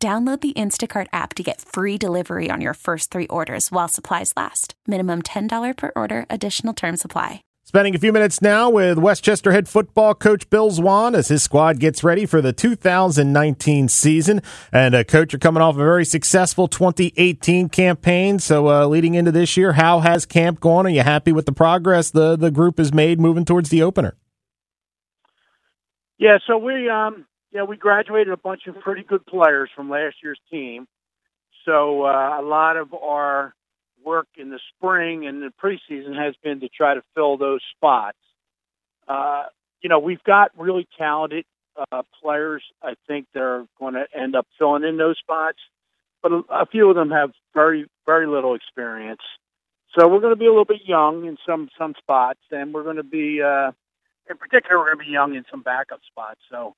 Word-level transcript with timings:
Download 0.00 0.40
the 0.40 0.52
Instacart 0.52 1.08
app 1.12 1.34
to 1.34 1.42
get 1.42 1.60
free 1.60 1.98
delivery 1.98 2.50
on 2.52 2.60
your 2.60 2.74
first 2.74 3.10
three 3.10 3.26
orders 3.26 3.72
while 3.72 3.88
supplies 3.88 4.32
last. 4.36 4.74
Minimum 4.86 5.22
$10 5.22 5.76
per 5.76 5.90
order, 5.96 6.24
additional 6.30 6.72
term 6.72 6.96
supply. 6.96 7.42
Spending 7.64 7.96
a 7.96 7.98
few 7.98 8.12
minutes 8.12 8.40
now 8.40 8.70
with 8.70 8.96
West 8.96 9.24
Chester 9.24 9.50
head 9.50 9.68
football 9.68 10.14
coach 10.14 10.48
Bill 10.50 10.70
Zwaan 10.70 11.16
as 11.16 11.26
his 11.26 11.42
squad 11.42 11.80
gets 11.80 12.04
ready 12.04 12.26
for 12.26 12.40
the 12.40 12.52
2019 12.52 13.88
season. 13.88 14.40
And 14.72 14.94
uh, 14.94 15.02
coach, 15.02 15.32
you're 15.32 15.40
coming 15.40 15.62
off 15.62 15.74
a 15.74 15.78
very 15.78 16.04
successful 16.04 16.68
2018 16.68 17.68
campaign. 17.68 18.38
So 18.38 18.68
uh, 18.68 18.86
leading 18.86 19.16
into 19.16 19.32
this 19.32 19.56
year, 19.56 19.72
how 19.72 19.98
has 19.98 20.26
camp 20.26 20.60
gone? 20.60 20.86
Are 20.86 20.90
you 20.90 21.02
happy 21.02 21.32
with 21.32 21.44
the 21.44 21.52
progress 21.52 22.10
the 22.10 22.36
the 22.36 22.52
group 22.52 22.78
has 22.78 22.94
made 22.94 23.18
moving 23.20 23.44
towards 23.44 23.68
the 23.68 23.82
opener? 23.82 24.16
Yeah, 26.18 26.38
so 26.46 26.56
we 26.56 26.88
um 26.88 27.26
yeah, 27.52 27.62
we 27.62 27.76
graduated 27.76 28.32
a 28.32 28.36
bunch 28.36 28.66
of 28.66 28.78
pretty 28.80 29.02
good 29.02 29.24
players 29.26 29.70
from 29.74 29.88
last 29.88 30.16
year's 30.22 30.40
team. 30.50 30.86
So 31.64 32.04
uh, 32.04 32.38
a 32.40 32.42
lot 32.42 32.76
of 32.76 32.94
our 32.94 33.54
work 34.04 34.28
in 34.36 34.50
the 34.50 34.60
spring 34.74 35.26
and 35.26 35.42
the 35.42 35.52
preseason 35.62 36.16
has 36.16 36.34
been 36.42 36.60
to 36.60 36.68
try 36.68 36.94
to 36.94 37.02
fill 37.14 37.36
those 37.36 37.60
spots. 37.76 38.18
Uh, 39.06 39.44
you 39.82 39.88
know, 39.88 39.98
we've 39.98 40.22
got 40.24 40.50
really 40.56 40.86
talented 40.98 41.44
uh, 41.92 42.02
players. 42.22 42.62
I 42.82 42.94
think 43.06 43.26
they're 43.32 43.64
going 43.78 43.94
to 43.94 44.06
end 44.14 44.36
up 44.36 44.46
filling 44.58 44.84
in 44.84 44.96
those 44.96 45.18
spots, 45.18 45.58
but 46.22 46.32
a, 46.50 46.66
few 46.66 46.90
of 46.90 46.96
them 46.96 47.10
have 47.10 47.30
very, 47.54 47.86
very 48.06 48.26
little 48.26 48.54
experience. 48.54 49.22
So 49.98 50.06
we're 50.08 50.20
going 50.20 50.32
to 50.32 50.38
be 50.38 50.46
a 50.46 50.50
little 50.50 50.64
bit 50.64 50.82
young 50.84 51.24
in 51.24 51.38
some 51.46 51.70
some 51.78 51.94
spots, 51.98 52.40
and 52.50 52.74
we're 52.74 52.82
going 52.82 52.96
to 52.96 53.02
be, 53.02 53.40
uh, 53.40 53.72
in 54.28 54.36
particular, 54.36 54.78
we're 54.78 54.86
going 54.86 54.98
to 54.98 55.04
be 55.04 55.10
young 55.10 55.34
in 55.34 55.44
some 55.50 55.62
backup 55.62 56.00
spots. 56.10 56.40
So 56.50 56.74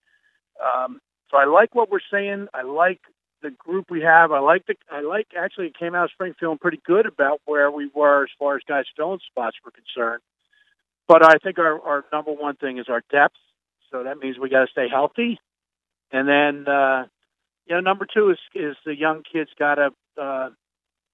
um, 0.61 1.01
so 1.31 1.37
I 1.37 1.45
like 1.45 1.75
what 1.75 1.91
we're 1.91 2.01
saying. 2.13 2.49
I 2.53 2.63
like 2.63 3.01
the 3.43 3.51
group 3.51 3.91
we 3.91 4.03
have. 4.03 4.33
I 4.33 4.41
like 4.41 4.67
the. 4.67 4.75
I 4.91 5.01
like 5.01 5.29
actually 5.37 5.69
it 5.69 5.79
came 5.79 5.95
out 5.95 6.05
of 6.05 6.11
spring 6.11 6.35
feeling 6.39 6.59
pretty 6.59 6.81
good 6.85 7.07
about 7.07 7.41
where 7.45 7.71
we 7.71 7.91
were 7.95 8.25
as 8.25 8.31
far 8.39 8.57
as 8.57 8.63
guys 8.69 8.85
filling 8.97 9.21
spots 9.27 9.57
were 9.65 9.71
concerned. 9.71 10.23
But 11.09 11.25
I 11.25 11.39
think 11.43 11.59
our, 11.59 11.81
our 11.81 12.05
number 12.13 12.33
one 12.33 12.57
thing 12.57 12.79
is 12.79 12.87
our 12.89 13.03
depth. 13.11 13.37
So 13.91 14.05
that 14.05 14.19
means 14.19 14.39
we 14.39 14.49
got 14.49 14.67
to 14.67 14.71
stay 14.71 14.89
healthy. 14.89 15.41
And 16.13 16.29
then, 16.29 16.73
uh, 16.73 17.07
you 17.67 17.75
know, 17.75 17.81
number 17.81 18.07
two 18.13 18.31
is 18.31 18.39
is 18.55 18.77
the 18.85 18.95
young 18.95 19.23
kids 19.31 19.51
got 19.59 19.77
to, 19.77 19.91
uh, 20.21 20.51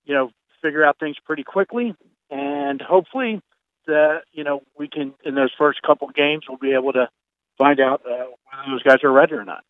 you 0.05 0.15
know, 0.15 0.31
figure 0.63 0.85
out 0.85 0.99
things 0.99 1.17
pretty 1.25 1.45
quickly, 1.45 1.95
and 2.31 2.81
hopefully, 2.81 3.41
the 3.87 4.21
you 4.33 4.43
know 4.45 4.63
we 4.79 4.89
can 4.89 5.15
in 5.25 5.35
those 5.35 5.53
first 5.57 5.81
couple 5.83 6.09
games 6.09 6.45
we'll 6.49 6.59
be 6.59 6.73
able 6.73 6.93
to 6.93 7.09
find 7.59 7.81
out 7.81 8.03
uh, 8.05 8.11
whether 8.11 8.71
those 8.71 8.83
guys 8.83 8.99
are 9.05 9.13
ready 9.13 9.35
or 9.35 9.45
not. 9.45 9.65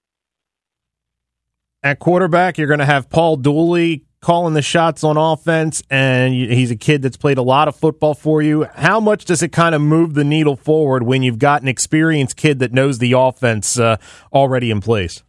At 1.82 1.98
quarterback, 1.98 2.58
you're 2.58 2.66
going 2.66 2.80
to 2.80 2.86
have 2.86 3.10
Paul 3.10 3.36
Dooley 3.36 4.04
calling 4.20 4.54
the 4.54 4.62
shots 4.62 5.04
on 5.04 5.16
offense, 5.16 5.82
and 5.88 6.34
he's 6.34 6.70
a 6.70 6.76
kid 6.76 7.02
that's 7.02 7.16
played 7.16 7.38
a 7.38 7.42
lot 7.42 7.68
of 7.68 7.76
football 7.76 8.14
for 8.14 8.42
you. 8.42 8.64
How 8.74 8.98
much 8.98 9.24
does 9.24 9.42
it 9.42 9.52
kind 9.52 9.74
of 9.74 9.80
move 9.80 10.14
the 10.14 10.24
needle 10.24 10.56
forward 10.56 11.04
when 11.04 11.22
you've 11.22 11.38
got 11.38 11.62
an 11.62 11.68
experienced 11.68 12.36
kid 12.36 12.58
that 12.58 12.72
knows 12.72 12.98
the 12.98 13.12
offense 13.12 13.78
uh, 13.78 13.98
already 14.32 14.70
in 14.70 14.80
place? 14.80 15.22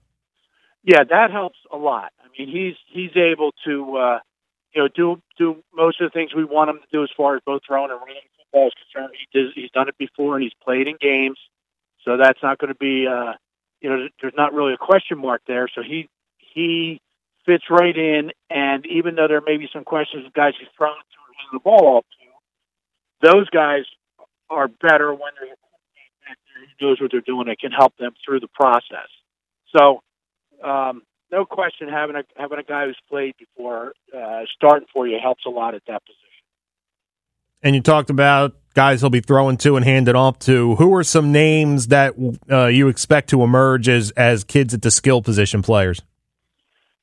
Yeah, 0.84 1.04
that 1.04 1.31
helps 1.31 1.60
a 1.72 1.78
lot. 1.78 2.12
I 2.20 2.28
mean, 2.40 2.50
he's 2.50 2.76
he's 2.88 3.16
able 3.16 3.52
to 3.66 3.98
uh, 3.98 4.20
you 4.74 4.81
know 4.81 4.88
do 4.88 5.22
do 5.38 5.64
most 5.76 6.02
of 6.02 6.10
the 6.10 6.18
things 6.18 6.34
we 6.34 6.46
want 6.46 6.70
him 6.70 6.78
to 6.78 6.88
do 6.92 7.04
as 7.04 7.10
far 7.16 7.36
as 7.36 7.42
both 7.46 7.62
throwing 7.68 7.92
and 7.92 8.00
running 8.00 8.16
football 8.38 8.68
is 8.68 8.74
concerned. 8.81 9.14
He 9.14 9.40
does, 9.40 9.52
he's 9.54 9.72
done 9.72 9.90
it 9.90 9.98
before, 9.98 10.36
and 10.36 10.44
he's 10.44 10.54
played 10.64 10.88
in 10.88 10.98
games. 11.00 11.38
So 12.07 12.16
that's 12.16 12.40
not 12.41 12.57
going 12.57 12.72
to 12.72 12.79
be, 12.79 13.06
uh, 13.06 13.34
you 13.81 13.90
know, 13.90 14.07
there's 14.22 14.34
not 14.38 14.53
really 14.53 14.73
a 14.73 14.78
question 14.78 15.18
mark 15.18 15.41
there. 15.45 15.68
So 15.75 15.81
he 15.84 16.07
he 16.40 17.01
fits 17.45 17.66
right 17.69 17.95
in, 17.95 18.31
and 18.50 18.85
even 18.85 19.16
though 19.16 19.28
there 19.28 19.41
may 19.45 19.57
be 19.57 19.68
some 19.73 19.84
questions 19.84 20.25
of 20.25 20.31
guys 20.31 20.53
he's 20.57 20.69
thrown 20.78 20.95
to 20.95 21.47
the 21.51 21.59
ball 21.59 21.97
off 21.97 22.06
to, 22.06 23.29
those 23.29 23.50
guys 23.50 23.84
are 24.50 24.69
better 24.69 25.12
when 25.12 25.34
there's 25.38 25.51
a 25.51 25.68
who 26.79 26.88
knows 26.88 27.01
what 27.01 27.12
they're 27.12 27.22
doing 27.22 27.47
that 27.47 27.59
can 27.59 27.72
help 27.72 27.95
them 27.97 28.12
through 28.25 28.39
the 28.39 28.47
process. 28.47 29.12
So, 29.75 30.01
um, 30.63 31.03
no 31.29 31.45
question, 31.45 31.89
having 31.89 32.16
a 32.16 32.24
having 32.38 32.57
a 32.57 32.63
guy 32.63 32.85
who's 32.85 32.97
played 33.09 33.35
before 33.38 33.94
uh, 34.18 34.44
starting 34.56 34.88
for 34.94 35.06
you 35.06 35.18
helps 35.22 35.44
a 35.45 35.50
lot 35.50 35.75
at 35.75 35.84
that 35.88 36.03
position. 36.06 36.27
And 37.63 37.75
you 37.75 37.81
talked 37.81 38.09
about 38.09 38.56
guys 38.73 39.01
he'll 39.01 39.09
be 39.09 39.22
throwing 39.22 39.57
to 39.57 39.75
and 39.75 39.84
handing 39.84 40.16
off 40.16 40.38
to. 40.40 40.75
Who 40.75 40.94
are 40.95 41.03
some 41.03 41.31
names 41.31 41.88
that 41.88 42.13
uh, 42.50 42.68
you 42.68 42.88
expect 42.88 43.29
to 43.31 43.44
emerge 43.44 43.90
as 43.90 44.12
as 44.12 44.44
kids 44.44 44.73
at 44.73 44.81
the 44.81 44.91
skill 44.91 45.22
position 45.22 45.62
players? 45.62 46.01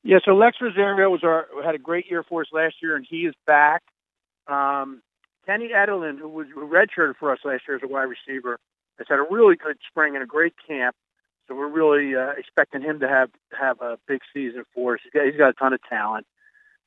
Yeah, 0.03 0.19
so 0.23 0.35
Lex 0.35 0.57
Rosario 0.61 1.09
was 1.09 1.23
our 1.23 1.47
had 1.63 1.75
a 1.75 1.79
great 1.79 2.09
year 2.09 2.23
for 2.23 2.41
us 2.41 2.47
last 2.53 2.75
year, 2.81 2.95
and 2.95 3.05
he 3.09 3.25
is 3.25 3.33
back. 3.45 3.83
Um, 4.47 5.01
Kenny 5.45 5.69
Edelin, 5.75 6.19
who 6.19 6.29
was 6.29 6.47
redshirted 6.55 7.15
for 7.19 7.31
us 7.31 7.39
last 7.43 7.63
year 7.67 7.77
as 7.77 7.83
a 7.83 7.87
wide 7.87 8.03
receiver, 8.03 8.59
has 8.97 9.07
had 9.09 9.19
a 9.19 9.25
really 9.29 9.55
good 9.55 9.77
spring 9.89 10.15
and 10.15 10.23
a 10.23 10.27
great 10.27 10.53
camp. 10.67 10.95
So 11.47 11.55
we're 11.55 11.67
really 11.67 12.15
uh, 12.15 12.31
expecting 12.37 12.81
him 12.81 12.99
to 13.01 13.07
have 13.07 13.29
have 13.51 13.81
a 13.81 13.97
big 14.07 14.21
season 14.33 14.63
for 14.73 14.93
us. 14.93 15.01
He's 15.03 15.11
got, 15.11 15.25
he's 15.25 15.37
got 15.37 15.49
a 15.49 15.53
ton 15.53 15.73
of 15.73 15.79
talent. 15.89 16.25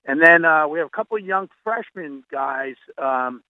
And 0.05 0.23
then 0.23 0.45
uh, 0.45 0.67
we 0.67 0.79
have 0.79 0.87
a 0.87 0.97
couple 0.97 1.17
of 1.17 1.25
young 1.25 1.49
freshman 1.63 2.25
guys. 2.33 2.77
Um, 2.97 3.43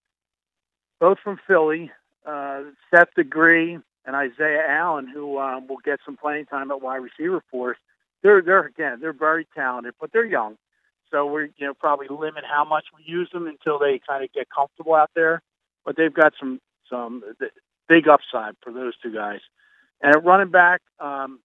both 1.00 1.19
from 1.22 1.38
Philly, 1.47 1.91
uh, 2.26 2.62
Seth 2.92 3.14
Degree 3.14 3.78
and 4.04 4.16
Isaiah 4.16 4.64
Allen, 4.69 5.06
who 5.06 5.38
um, 5.38 5.66
will 5.69 5.78
get 5.84 6.00
some 6.04 6.16
playing 6.16 6.47
time 6.47 6.70
at 6.70 6.81
wide 6.81 6.97
receiver 6.97 7.42
for 7.50 7.70
us. 7.72 7.76
They're 8.22 8.42
they're 8.42 8.66
again 8.66 8.98
they're 9.00 9.12
very 9.12 9.47
talented, 9.54 9.94
but 10.00 10.10
they're 10.12 10.25
young, 10.25 10.56
so 11.10 11.26
we're 11.26 11.44
you 11.56 11.66
know 11.66 11.75
probably 11.75 12.09
limit 12.09 12.44
how 12.44 12.64
much 12.64 12.86
we 12.97 13.04
use 13.04 13.31
them 13.32 13.47
until 13.47 13.78
they 13.78 14.00
kind 14.06 14.25
of 14.25 14.32
get 14.32 14.48
comfortable 14.50 14.94
out 14.94 15.10
there. 15.14 15.41
But 15.84 15.97
they've 15.97 16.12
got 16.12 16.32
some 16.38 16.60
some 16.91 17.22
big 17.88 18.09
upside 18.09 18.54
for 18.62 18.72
those 18.72 18.94
two 19.03 19.12
guys. 19.12 19.41
And 20.00 20.15
at 20.15 20.25
running 20.25 20.50
back, 20.50 20.80
um, 21.00 21.41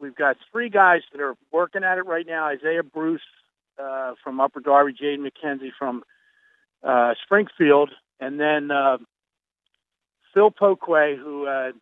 we've 0.00 0.14
got 0.14 0.36
three 0.50 0.68
guys 0.68 1.02
that 1.12 1.20
are 1.20 1.34
working 1.52 1.84
at 1.84 1.98
it 1.98 2.06
right 2.06 2.26
now. 2.26 2.46
Isaiah 2.46 2.82
Bruce 2.82 3.20
uh, 3.78 4.14
from 4.22 4.40
Upper 4.40 4.60
Darby, 4.60 4.92
Jaden 4.92 5.26
McKenzie 5.26 5.70
from 5.78 6.02
uh, 6.82 7.14
Springfield, 7.22 7.90
and 8.22 8.38
then 8.38 8.70
uh, 8.70 8.98
Phil 10.32 10.50
Pokwe, 10.50 11.18
who 11.18 11.46
uh, 11.46 11.72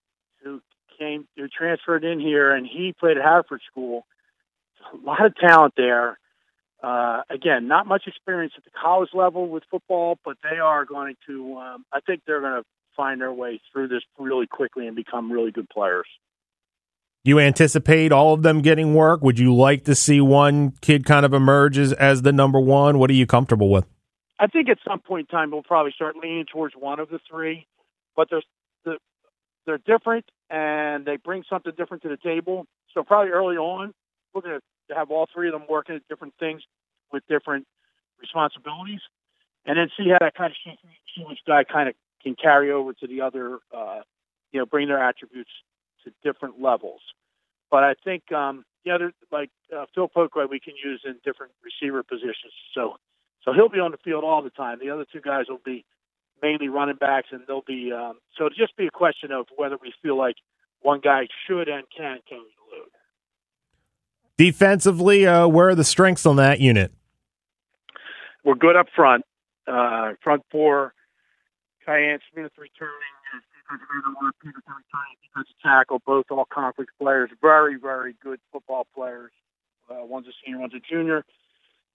who 0.43 0.63
came 0.99 1.29
who 1.37 1.49
transferred 1.49 2.03
in 2.03 2.19
here, 2.19 2.55
and 2.55 2.67
he 2.67 2.95
played 2.99 3.19
at 3.19 3.23
Haverford 3.23 3.61
School. 3.71 4.07
A 4.95 5.07
lot 5.07 5.25
of 5.25 5.37
talent 5.37 5.75
there. 5.77 6.19
Uh, 6.83 7.21
again, 7.29 7.69
not 7.69 7.87
much 7.87 8.05
experience 8.07 8.55
at 8.57 8.65
the 8.65 8.71
college 8.71 9.11
level 9.13 9.49
with 9.49 9.63
football, 9.71 10.17
but 10.25 10.39
they 10.43 10.59
are 10.59 10.87
going 10.87 11.15
to. 11.27 11.59
Um, 11.59 11.85
I 11.93 12.01
think 12.01 12.23
they're 12.27 12.41
going 12.41 12.63
to 12.63 12.67
find 12.97 13.21
their 13.21 13.33
way 13.33 13.61
through 13.71 13.89
this 13.89 14.03
really 14.19 14.47
quickly 14.47 14.87
and 14.87 14.97
become 14.97 15.31
really 15.31 15.51
good 15.51 15.69
players. 15.69 16.07
You 17.23 17.39
anticipate 17.39 18.13
all 18.13 18.33
of 18.33 18.43
them 18.43 18.63
getting 18.63 18.95
work? 18.95 19.21
Would 19.21 19.39
you 19.39 19.55
like 19.55 19.85
to 19.85 19.95
see 19.95 20.23
one 20.23 20.73
kid 20.81 21.05
kind 21.05 21.27
of 21.27 21.35
emerge 21.35 21.77
as, 21.77 21.93
as 21.93 22.23
the 22.23 22.33
number 22.33 22.59
one? 22.59 22.99
What 22.99 23.11
are 23.11 23.15
you 23.15 23.27
comfortable 23.27 23.69
with? 23.69 23.87
I 24.41 24.47
think 24.47 24.71
at 24.71 24.79
some 24.89 25.01
point 25.01 25.29
in 25.31 25.37
time 25.37 25.51
we'll 25.51 25.63
probably 25.63 25.93
start 25.93 26.17
leaning 26.17 26.47
towards 26.47 26.75
one 26.75 26.99
of 26.99 27.11
the 27.11 27.21
three, 27.31 27.67
but 28.17 28.29
they're 28.31 28.43
they're 29.67 29.79
different 29.79 30.25
and 30.49 31.05
they 31.05 31.17
bring 31.17 31.45
something 31.49 31.73
different 31.77 32.03
to 32.03 32.09
the 32.09 32.17
table. 32.17 32.67
So 32.95 33.03
probably 33.03 33.31
early 33.31 33.57
on, 33.57 33.93
we're 34.35 34.41
going 34.41 34.59
to 34.89 34.95
have 34.95 35.11
all 35.11 35.29
three 35.33 35.49
of 35.49 35.53
them 35.53 35.65
working 35.69 35.97
at 35.97 36.03
different 36.09 36.35
things 36.41 36.63
with 37.13 37.23
different 37.29 37.67
responsibilities, 38.21 39.01
and 39.67 39.77
then 39.77 39.89
see 39.97 40.09
how 40.11 40.19
that 40.21 40.35
kind 40.35 40.53
of 40.53 40.57
see 41.15 41.25
which 41.25 41.39
guy 41.47 41.65
kind 41.65 41.89
of 41.89 41.95
can 42.23 42.35
carry 42.35 42.73
over 42.73 42.93
to 42.95 43.07
the 43.07 43.21
other, 43.21 43.59
uh, 43.77 44.01
you 44.53 44.59
know, 44.59 44.67
bring 44.67 44.89
their 44.89 45.03
attributes 45.03 45.51
to 46.05 46.13
different 46.25 46.61
levels. 46.61 47.01
But 47.71 47.85
I 47.85 47.95
think 48.03 48.33
um, 48.33 48.65
the 48.85 48.91
other, 48.93 49.13
like 49.31 49.51
uh, 49.77 49.85
Phil 49.95 50.09
Pokroy, 50.09 50.49
we 50.51 50.61
can 50.61 50.75
use 50.83 51.03
in 51.05 51.17
different 51.25 51.53
receiver 51.63 52.03
positions. 52.03 52.53
So 52.75 52.97
so 53.45 53.53
he'll 53.53 53.69
be 53.69 53.81
on 53.81 53.91
the 53.91 53.99
field 53.99 54.25
all 54.25 54.43
the 54.43 54.51
time. 54.51 54.79
The 54.81 54.91
other 54.91 55.07
two 55.11 55.21
guys 55.21 55.47
will 55.49 55.61
be 55.65 55.85
mainly 56.43 56.69
running 56.69 56.97
backs, 56.97 57.29
and 57.33 57.43
they'll 57.47 57.65
be 57.67 57.93
um, 57.93 58.19
so 58.37 58.47
it'll 58.47 58.57
just 58.57 58.77
be 58.77 58.87
a 58.87 58.91
question 58.91 59.33
of 59.33 59.47
whether 59.57 59.77
we 59.81 59.93
feel 60.03 60.17
like 60.17 60.37
one 60.83 61.01
guy 61.01 61.27
should 61.47 61.69
and 61.69 61.85
can 61.95 62.19
carry 62.29 62.41
the 62.41 62.77
load. 62.77 62.89
Defensively, 64.37 65.27
uh, 65.27 65.47
where 65.47 65.69
are 65.69 65.75
the 65.75 65.85
strengths 65.85 66.25
on 66.25 66.37
that 66.37 66.61
unit? 66.61 66.93
We're 68.45 68.55
good 68.55 68.77
up 68.77 68.87
front. 68.95 69.25
Uh, 69.67 70.15
front 70.23 70.43
four, 70.51 70.95
Cayenne 71.85 72.19
Smith 72.33 72.53
returning, 72.59 72.95
defensive 73.31 73.87
another 73.93 74.17
one, 74.21 74.33
Peter 74.43 74.63
County 74.67 74.85
Tiny 74.91 75.19
defensive 75.23 75.55
tackle, 75.63 76.01
both 76.05 76.27
all 76.31 76.47
conference 76.47 76.91
players. 76.99 77.31
Very, 77.41 77.77
very 77.77 78.17
good 78.23 78.41
football 78.51 78.87
players. 78.95 79.31
Uh, 79.91 80.05
one's 80.05 80.27
a 80.27 80.33
senior, 80.45 80.59
one's 80.61 80.75
a 80.75 80.81
junior. 80.81 81.25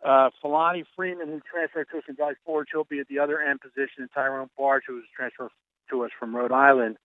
Uh, 0.04 0.30
Falani 0.44 0.84
Freeman, 0.96 1.28
who 1.28 1.42
transferred 1.52 1.88
to 1.92 1.98
us 1.98 2.04
from 2.06 2.16
Guy 2.16 2.34
Forge, 2.46 2.68
he'll 2.72 2.84
be 2.84 3.00
at 3.00 3.08
the 3.08 3.20
other 3.20 3.42
end 3.42 3.62
position. 3.62 4.00
And 4.00 4.10
Tyrone 4.14 4.50
Barge, 4.58 4.84
who 4.88 4.96
was 4.96 5.04
transferred 5.16 5.50
to 5.90 6.04
us 6.04 6.12
from 6.20 6.36
Rhode 6.36 6.52
Island. 6.52 6.98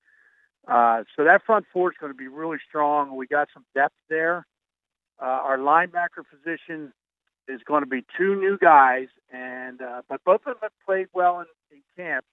Uh, 0.68 1.04
so 1.16 1.24
that 1.24 1.42
front 1.44 1.66
four 1.72 1.90
is 1.90 1.96
going 1.98 2.12
to 2.12 2.16
be 2.16 2.28
really 2.28 2.58
strong. 2.68 3.16
We 3.16 3.26
got 3.26 3.48
some 3.54 3.64
depth 3.74 3.94
there. 4.08 4.46
Uh, 5.20 5.24
our 5.24 5.58
linebacker 5.58 6.24
position 6.30 6.92
is 7.48 7.60
going 7.64 7.82
to 7.82 7.88
be 7.88 8.04
two 8.16 8.36
new 8.36 8.56
guys, 8.58 9.08
and 9.32 9.80
uh, 9.82 10.02
but 10.08 10.22
both 10.24 10.40
of 10.46 10.54
them 10.54 10.56
have 10.62 10.72
played 10.84 11.08
well 11.12 11.40
in, 11.40 11.46
in 11.70 11.82
camp. 11.96 12.24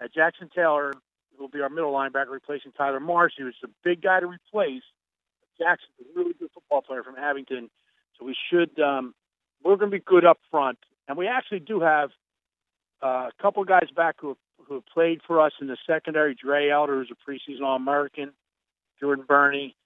Uh, 0.00 0.08
Jackson 0.14 0.50
Taylor 0.54 0.92
will 1.38 1.48
be 1.48 1.60
our 1.60 1.68
middle 1.68 1.92
linebacker, 1.92 2.30
replacing 2.30 2.72
Tyler 2.72 3.00
Marsh, 3.00 3.34
who's 3.38 3.56
a 3.64 3.68
big 3.84 4.02
guy 4.02 4.20
to 4.20 4.26
replace. 4.26 4.82
Jackson's 5.58 5.92
a 6.00 6.18
really 6.18 6.34
good 6.38 6.50
football 6.52 6.82
player 6.82 7.02
from 7.02 7.16
Abington, 7.16 7.70
so 8.18 8.26
we 8.26 8.36
should 8.50 8.78
um, 8.80 9.14
we're 9.66 9.76
going 9.76 9.90
to 9.90 9.96
be 9.96 10.04
good 10.04 10.24
up 10.24 10.38
front, 10.50 10.78
and 11.08 11.18
we 11.18 11.26
actually 11.26 11.60
do 11.60 11.80
have 11.80 12.10
uh, 13.02 13.28
a 13.28 13.42
couple 13.42 13.64
guys 13.64 13.88
back 13.94 14.16
who 14.20 14.28
have, 14.28 14.36
who 14.68 14.82
played 14.92 15.20
for 15.26 15.40
us 15.40 15.52
in 15.60 15.66
the 15.66 15.76
secondary. 15.86 16.34
Dre 16.34 16.68
Elder, 16.68 16.94
who's 16.94 17.10
a 17.10 17.30
preseason 17.30 17.62
All-American, 17.62 18.32
Jordan 19.00 19.24
Burney, 19.26 19.76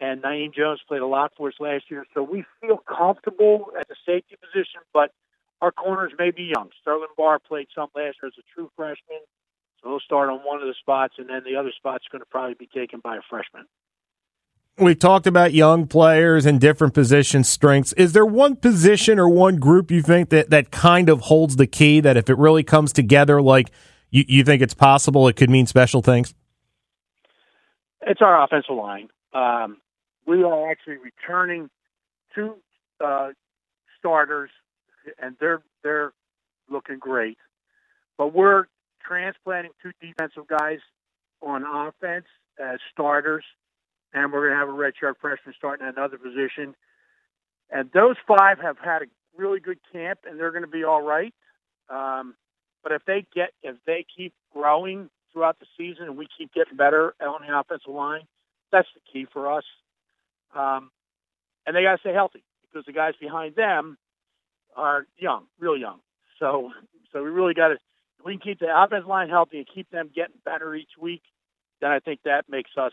and 0.00 0.22
Naeem 0.22 0.54
Jones 0.54 0.80
played 0.86 1.02
a 1.02 1.06
lot 1.06 1.32
for 1.36 1.48
us 1.48 1.54
last 1.60 1.84
year. 1.90 2.04
So 2.14 2.22
we 2.22 2.44
feel 2.60 2.78
comfortable 2.78 3.72
at 3.78 3.88
the 3.88 3.96
safety 4.06 4.36
position, 4.40 4.80
but 4.92 5.10
our 5.60 5.72
corners 5.72 6.12
may 6.18 6.30
be 6.30 6.52
young. 6.54 6.70
Sterling 6.80 7.08
Barr 7.16 7.38
played 7.38 7.68
some 7.74 7.88
last 7.94 8.18
year 8.22 8.28
as 8.28 8.34
a 8.38 8.42
true 8.54 8.70
freshman, 8.76 9.20
so 9.82 9.88
he'll 9.88 10.00
start 10.00 10.30
on 10.30 10.40
one 10.40 10.60
of 10.60 10.66
the 10.66 10.74
spots, 10.78 11.14
and 11.18 11.28
then 11.28 11.42
the 11.44 11.56
other 11.56 11.72
spot's 11.76 12.04
going 12.10 12.20
to 12.20 12.26
probably 12.26 12.54
be 12.54 12.66
taken 12.66 13.00
by 13.00 13.16
a 13.16 13.20
freshman. 13.28 13.64
We've 14.76 14.98
talked 14.98 15.28
about 15.28 15.52
young 15.52 15.86
players 15.86 16.46
and 16.46 16.60
different 16.60 16.94
position 16.94 17.44
strengths. 17.44 17.92
Is 17.92 18.12
there 18.12 18.26
one 18.26 18.56
position 18.56 19.20
or 19.20 19.28
one 19.28 19.56
group 19.56 19.92
you 19.92 20.02
think 20.02 20.30
that, 20.30 20.50
that 20.50 20.72
kind 20.72 21.08
of 21.08 21.20
holds 21.20 21.54
the 21.54 21.68
key 21.68 22.00
that 22.00 22.16
if 22.16 22.28
it 22.28 22.36
really 22.38 22.64
comes 22.64 22.92
together, 22.92 23.40
like 23.40 23.70
you, 24.10 24.24
you 24.26 24.42
think 24.42 24.62
it's 24.62 24.74
possible, 24.74 25.28
it 25.28 25.36
could 25.36 25.48
mean 25.48 25.66
special 25.66 26.02
things? 26.02 26.34
It's 28.02 28.20
our 28.20 28.42
offensive 28.42 28.74
line. 28.74 29.10
Um, 29.32 29.78
we 30.26 30.42
are 30.42 30.68
actually 30.68 30.96
returning 30.96 31.70
two 32.34 32.56
uh, 33.02 33.28
starters, 33.98 34.50
and 35.22 35.36
they're 35.38 35.62
they're 35.84 36.12
looking 36.68 36.98
great. 36.98 37.38
But 38.18 38.34
we're 38.34 38.64
transplanting 39.06 39.70
two 39.80 39.92
defensive 40.00 40.48
guys 40.48 40.80
on 41.42 41.62
offense 41.62 42.26
as 42.58 42.80
starters 42.92 43.44
and 44.14 44.32
we're 44.32 44.48
going 44.48 44.52
to 44.52 44.58
have 44.58 44.68
a 44.68 44.72
redshirt 44.72 45.16
freshman 45.20 45.54
starting 45.58 45.86
at 45.86 45.96
another 45.96 46.16
position. 46.16 46.74
And 47.70 47.90
those 47.92 48.16
five 48.26 48.58
have 48.60 48.78
had 48.78 49.02
a 49.02 49.06
really 49.36 49.58
good 49.60 49.78
camp, 49.92 50.20
and 50.28 50.38
they're 50.38 50.52
going 50.52 50.62
to 50.62 50.68
be 50.68 50.84
all 50.84 51.02
right. 51.02 51.34
Um, 51.90 52.34
but 52.82 52.92
if 52.92 53.02
they 53.06 53.26
get, 53.34 53.50
if 53.62 53.76
they 53.86 54.06
keep 54.16 54.32
growing 54.52 55.10
throughout 55.32 55.58
the 55.58 55.66
season, 55.76 56.04
and 56.04 56.16
we 56.16 56.28
keep 56.38 56.54
getting 56.54 56.76
better 56.76 57.14
on 57.20 57.40
the 57.46 57.58
offensive 57.58 57.92
line, 57.92 58.22
that's 58.70 58.88
the 58.94 59.00
key 59.12 59.26
for 59.32 59.52
us. 59.52 59.64
Um, 60.54 60.90
and 61.66 61.74
they 61.74 61.82
got 61.82 61.96
to 61.96 62.00
stay 62.00 62.12
healthy 62.12 62.44
because 62.62 62.86
the 62.86 62.92
guys 62.92 63.14
behind 63.20 63.56
them 63.56 63.98
are 64.76 65.06
young, 65.18 65.46
real 65.58 65.76
young. 65.76 65.98
So, 66.38 66.70
so 67.12 67.22
we 67.22 67.30
really 67.30 67.54
got 67.54 67.68
to. 67.68 67.76
We 68.24 68.34
can 68.34 68.40
keep 68.40 68.60
the 68.60 68.68
offensive 68.74 69.08
line 69.08 69.28
healthy 69.28 69.58
and 69.58 69.66
keep 69.72 69.90
them 69.90 70.10
getting 70.14 70.36
better 70.44 70.74
each 70.74 70.92
week. 70.98 71.22
Then 71.80 71.90
I 71.90 71.98
think 71.98 72.20
that 72.24 72.44
makes 72.48 72.70
us 72.78 72.92